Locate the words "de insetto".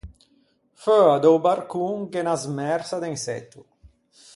3.03-3.61